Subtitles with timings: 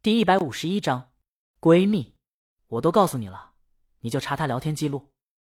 [0.00, 1.10] 第一百五十一章，
[1.60, 2.14] 闺蜜，
[2.68, 3.54] 我都告诉你了，
[3.98, 5.10] 你就查他聊天记录。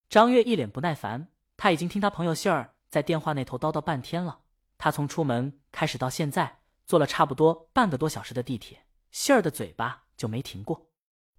[0.07, 4.41] 张月一脸不耐烦，他已经听他朋友杏儿在电话那头叨叨半天了。
[4.77, 10.91] 他从出门开始到现在，坐了差不多半个多小时的地铁，杏儿的嘴巴就没停过。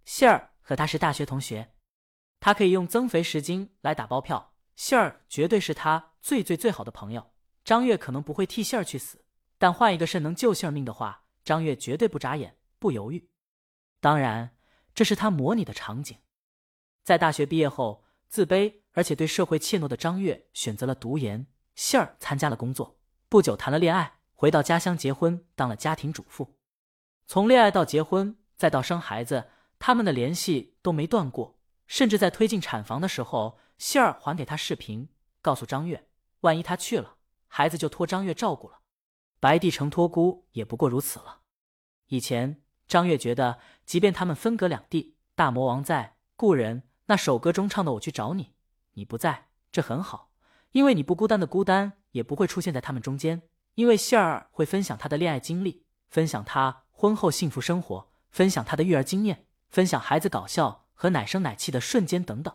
[0.05, 1.75] 杏儿和他是大学同学，
[2.41, 7.31] 他可以用增肥十斤来打包票，杏儿绝对是他最最最好的朋友。
[7.65, 9.25] 张月可能不会替杏儿去死，
[9.59, 12.59] 但换一个肾能救杏儿命的话，张月绝对不眨眼。
[12.79, 13.29] 不犹豫，
[14.01, 14.57] 当然，
[14.95, 16.19] 这是他模拟的场景。
[17.03, 26.59] 在大学毕业后，自卑而且对社会怯懦的张月选择了读研，杏儿参加了工作，不久谈了恋爱，回到家乡结婚，当了家庭主妇。
[27.27, 31.59] 从恋爱到结婚，再到生孩子，他们的联系都没断过。
[31.87, 35.09] 甚至在推进产房的时候，杏儿还给他视频，
[35.41, 36.09] 告诉张月，
[36.41, 38.81] 万一他去了，孩子就托张月照顾了。
[39.39, 41.43] 白帝城托孤也不过如此了。
[42.09, 42.63] 以前。
[42.87, 48.53] 张月觉得，即便他们分隔两地，大魔王在，故人那首歌中唱的“我去找你，
[48.93, 50.31] 你不在”，这很好，
[50.73, 53.43] 因为你不孤单的孤单也不会出现在他们中间。
[53.75, 62.55] 因为杏儿会分享她的恋爱经历，分享她婚后幸福生活，分享她的育儿经验，分享孩子搞笑和奶声奶气的瞬间等等。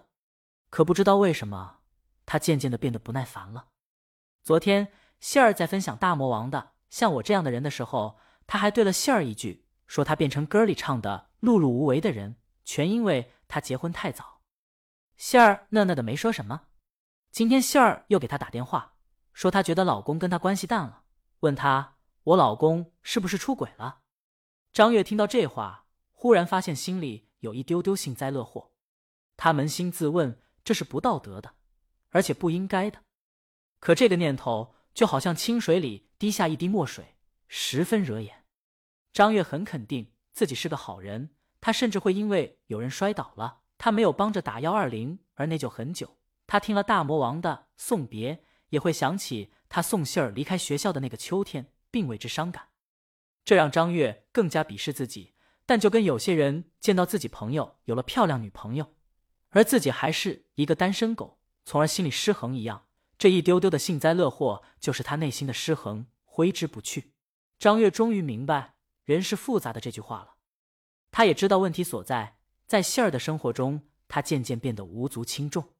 [0.69, 1.79] 可不知道为什么，
[2.25, 3.67] 他渐渐的变得不耐烦了。
[4.41, 4.87] 昨天
[5.19, 9.65] 杏儿在分享大魔王的像我这样的人的时候，他还对了杏儿一句。
[9.91, 14.39] 说他变成歌里唱的碌碌无为的人，全因为他结婚太早。
[15.17, 16.67] 杏儿讷讷的没说什么。
[17.29, 18.93] 今天杏儿又给他打电话，
[19.33, 21.03] 说她觉得老公跟她关系淡了，
[21.41, 24.03] 问他我老公是不是出轨了。
[24.71, 28.71] 张月听到这话，忽然发现心里有一丢丢幸灾乐祸。
[29.35, 31.55] 他扪心自问，这是不道德的，
[32.11, 33.01] 而且不应该的。
[33.81, 37.17] 可这个念头就好像清水里滴下一滴墨水，
[37.49, 38.40] 十分惹眼。
[39.13, 46.17] 张月很肯定自己是个好人，他甚至会因为有人摔倒了，他没有帮着打幺二零而内疚很久。
[46.47, 52.69] 他听了大魔王的送别，也会想起他送信儿离开学校的那个秋天，并为之伤感。
[53.43, 55.33] 这让张月更加鄙视自己。
[55.65, 58.93] 但就跟有些人见到自己朋友有了漂亮女朋友，
[59.51, 67.13] 而自己还是一个单身狗，从而心里失衡一样，这一丢丢的幸灾乐祸就是他内心的失衡，挥之不去。
[67.57, 68.73] 张月终于明白。
[69.03, 70.35] 人是复杂的这句话了，
[71.11, 72.37] 他也知道问题所在。
[72.65, 75.73] 在杏儿的生活中，他渐渐变得无足轻重，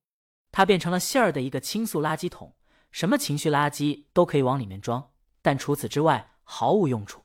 [0.52, 2.56] 他变成了杏儿的一个倾诉垃圾桶，
[2.92, 7.24] 什么情绪垃圾都可以往里面装，但除此之外毫无用处。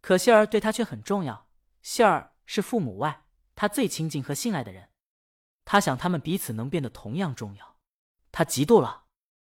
[0.00, 1.48] 可杏儿对他却很重要，
[1.82, 3.24] 杏儿是父母外
[3.56, 4.90] 他最亲近和信赖的人，
[5.64, 7.78] 他想他们彼此能变得同样重要。
[8.30, 9.06] 他嫉妒了，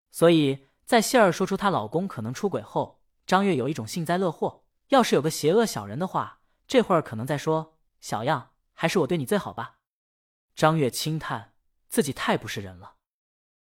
[0.09, 4.64] 所以在杏儿说出她老公可能出轨后，张月有一种幸灾乐祸。
[4.89, 9.79] 要是有个邪恶小人的话，这会儿可能在说：“小样，还是我对你最好吧。”
[10.55, 11.53] 张月轻叹
[11.87, 12.95] 自己太不是人了。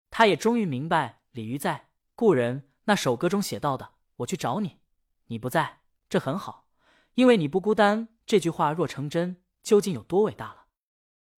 [0.10, 1.76] 他也终于明白李鱼在
[2.16, 4.80] 《故人》那首歌中写到的：“我去找你，
[5.28, 6.68] 你不在，这很好，
[7.14, 10.66] 因为你不孤单。”这句话若成真，究竟有多伟大了？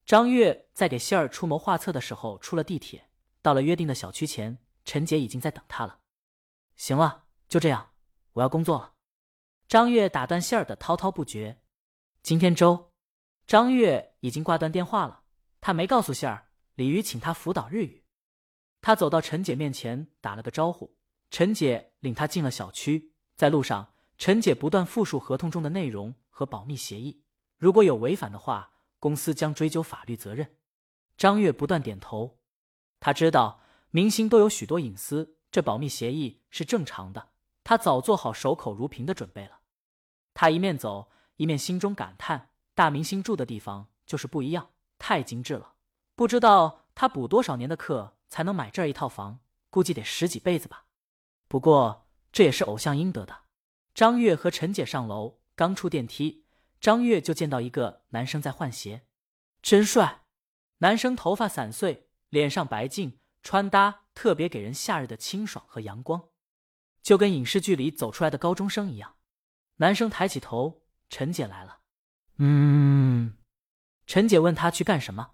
[0.05, 3.09] 张月在给希儿出谋划策的时候，出了地铁，
[3.41, 5.99] 到了约定的小区前，陈姐已经在等他了。
[6.75, 7.91] 行了，就这样，
[8.33, 8.93] 我要工作了。
[9.73, 11.59] 张月打断杏儿的滔滔不绝。
[12.21, 12.91] 今天周，
[13.47, 15.23] 张月已经挂断电话了。
[15.61, 18.05] 他没告诉杏儿，李鱼请他辅导日语。
[18.81, 20.95] 他走到陈姐面前，打了个招呼。
[21.31, 23.15] 陈姐领他进了小区。
[23.35, 27.23] 在路上，陈姐不断复述合同中的内容和保密协议。
[27.57, 30.55] 如果有违反的话，公司将追究法律责任。
[31.17, 32.37] 张月不断点头。
[32.99, 37.29] 他知道明星都有许多隐私，这保密协议是正常的。
[37.63, 39.61] 他早做好守口如瓶的准备了。
[40.33, 45.73] 他一面走，一面心中感叹：大明星住的地方就是不一样，太精致了。
[46.15, 49.39] 不知道他补多少年的课才能买这一套房，
[49.69, 50.85] 估计得十几辈子吧。
[51.47, 53.41] 不过这也是偶像应得的。
[53.93, 56.45] 张月和陈姐上楼，刚出电梯，
[56.81, 59.05] 张月就见到一个男生在换鞋，
[59.61, 60.23] 真帅。
[60.79, 66.29] 男生头发散碎，脸上白净，穿搭特别给人夏日的清爽和阳光，
[67.01, 69.15] 就跟影视剧里走出来的高中生一样。
[69.83, 71.79] 男生抬起头，陈姐来了。
[72.37, 73.33] 嗯，
[74.07, 75.31] 陈姐问他去干什么。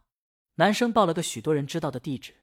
[0.56, 2.38] 男生报了个许多人知道的地址。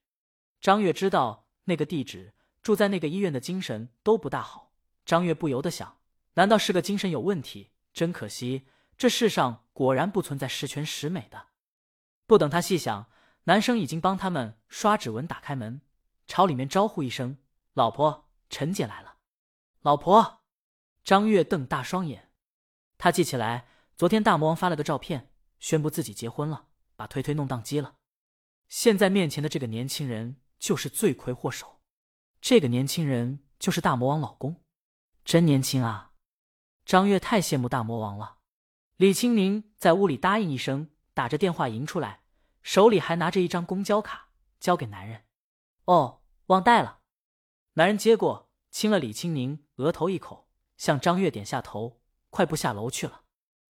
[0.61, 2.33] 张月知道那个地址，
[2.63, 4.71] 住在那个医院的精神都不大好。
[5.05, 5.99] 张月不由得想：
[6.35, 7.73] 难道是个精神有问题？
[7.93, 11.49] 真可惜，这世上果然不存在十全十美的。
[12.29, 13.11] 不等他细想，
[13.47, 15.81] 男生已经帮他们刷指纹、打开门，
[16.29, 17.39] 朝里面招呼一声
[17.75, 19.17] ：“老婆，陈姐来了。”
[19.83, 20.45] 老婆。
[21.07, 22.33] 张月瞪大双眼，
[22.99, 25.31] 他记起来，昨天大魔王发了个照片，
[25.61, 26.67] 宣布自己结婚了，
[26.97, 27.99] 把推推弄宕机了。
[28.67, 31.81] 现在面前的这个年轻人就是罪魁祸首，
[32.41, 34.65] 这个年轻人就是大魔王老公，
[35.25, 36.11] 真年轻啊！
[36.85, 38.39] 张月太羡慕大魔王了。
[38.97, 42.25] 李青宁在屋里答应一声，打着电话迎出来，
[42.65, 45.23] 手里还拿着一张公交卡，交给男人。
[45.85, 47.03] 哦，忘带了。
[47.75, 50.46] 男人接过，亲了李青宁额头一口，
[50.77, 52.01] 向张月点下头，
[52.31, 53.23] 快步下楼去了。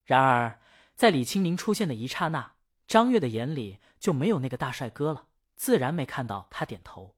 [0.04, 0.60] 然而，
[0.94, 2.54] 在李青宁出现的一刹那，
[2.86, 5.26] 张月的眼里就没有那个大帅哥了，
[5.56, 7.16] 自然没看到他点头。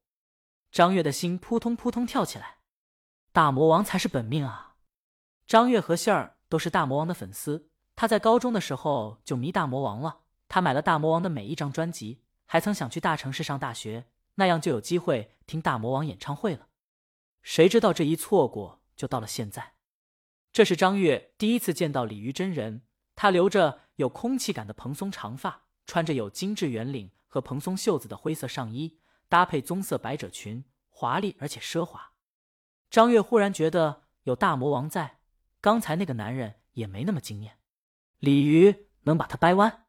[0.71, 2.59] 张月的心扑通扑通跳起来，
[3.33, 4.77] 大魔王才是本命啊！
[5.47, 10.21] 张月和杏儿都是大魔王的粉丝，他在高中的时候就迷大魔王了。
[10.49, 16.69] 他买了大魔王的每一张专辑，还曾想去大城市上大学，那样就有机会听大魔王演唱会了。
[17.43, 19.75] 谁知道这一错过，就到了现在。
[20.59, 22.83] 这是张月第一次见到鲤鱼真人，
[23.15, 32.11] 他留着有空气感的蓬松长发，穿着有精致圆领和蓬松袖子的灰色上衣，搭配棕色百褶裙，华丽而且奢华。
[32.91, 35.21] 张月忽然觉得有大魔王在。
[35.61, 37.59] 刚才那个男人也没那么惊艳，
[38.19, 39.85] 鲤鱼能把他掰弯。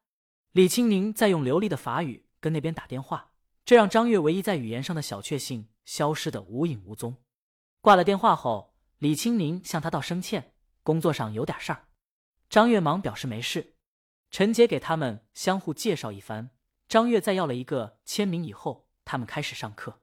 [0.52, 3.32] 李青宁在用流利的法语跟那边打电话，
[3.64, 7.16] 这让张月唯一在语言上的小确幸消失的无影无踪。
[7.80, 10.49] 挂了电话后，李青宁向他道声歉，
[10.82, 11.86] 工作上有点事儿。
[12.48, 13.74] 张月忙表示没事。
[14.30, 16.50] 陈杰给他们相互介绍一番，
[16.88, 20.00] 张月再要了一个签名以后，他们开始上课。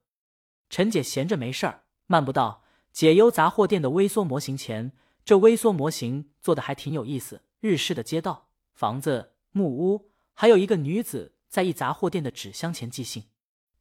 [0.69, 4.91] 陈姐闲着没事儿，漫步到解忧杂货店的微缩模型前。
[5.23, 13.25] 这微缩模型做的还挺有意思，日式的街道、房子、木屋，还有一个女子在一杂货店的纸箱前寄信。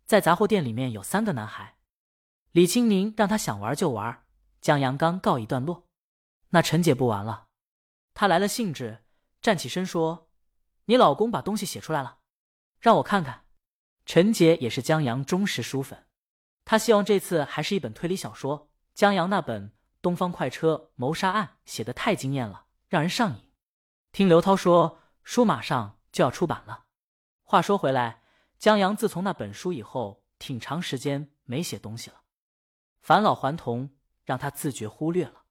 [0.04, 1.76] 在杂货店里面有三个男孩，
[2.50, 4.24] 李青宁让他想玩就玩。
[4.60, 5.85] 江阳刚告一段落，
[6.50, 7.48] 那陈姐不玩了，
[8.14, 9.04] 她来了兴致，
[9.40, 10.30] 站起身说
[10.86, 12.18] ：“你老公把东西写出来了，
[12.80, 13.44] 让我看看。”
[14.06, 16.06] 陈姐也是江阳忠实书粉，
[16.64, 18.70] 她希望这次还是一本推理小说。
[18.94, 19.72] 江阳那本。
[20.02, 23.50] 东方快车谋杀案写的太惊艳了，让人上瘾。
[24.12, 26.84] 听刘涛说，书马上就要出版了。
[27.42, 28.22] 话说回来，
[28.56, 32.20] 江阳自从那本书以后，挺长时间没写东西了。
[33.00, 35.45] 返老还童让他自觉忽略了。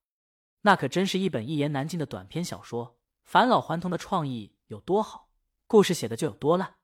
[0.65, 2.97] 那可真是一本一言难尽的短篇小说。
[3.23, 5.29] 返老还童的创意有多好，
[5.67, 6.75] 故事写的就有多烂，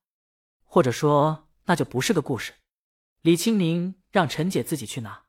[0.64, 2.54] 或者说那就不是个故事。
[3.22, 5.26] 李清明让陈姐自己去拿。